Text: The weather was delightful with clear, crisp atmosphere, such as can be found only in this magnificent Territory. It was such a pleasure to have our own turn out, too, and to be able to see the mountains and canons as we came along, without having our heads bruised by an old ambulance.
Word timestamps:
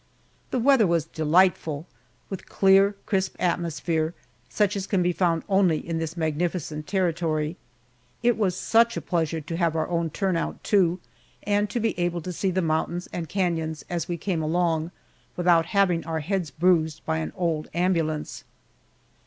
The 0.49 0.57
weather 0.57 0.87
was 0.87 1.05
delightful 1.05 1.85
with 2.27 2.49
clear, 2.49 2.95
crisp 3.05 3.35
atmosphere, 3.37 4.15
such 4.49 4.75
as 4.75 4.87
can 4.87 5.03
be 5.03 5.13
found 5.13 5.43
only 5.47 5.77
in 5.77 5.99
this 5.99 6.17
magnificent 6.17 6.87
Territory. 6.87 7.55
It 8.23 8.35
was 8.35 8.57
such 8.59 8.97
a 8.97 8.99
pleasure 9.01 9.41
to 9.41 9.57
have 9.57 9.75
our 9.75 9.87
own 9.87 10.09
turn 10.09 10.35
out, 10.35 10.63
too, 10.63 10.99
and 11.43 11.69
to 11.69 11.79
be 11.79 11.93
able 11.99 12.21
to 12.21 12.33
see 12.33 12.49
the 12.49 12.63
mountains 12.63 13.09
and 13.13 13.29
canons 13.29 13.85
as 13.91 14.07
we 14.07 14.17
came 14.17 14.41
along, 14.41 14.89
without 15.37 15.67
having 15.67 16.03
our 16.07 16.21
heads 16.21 16.49
bruised 16.49 17.05
by 17.05 17.17
an 17.19 17.31
old 17.35 17.69
ambulance. 17.75 18.43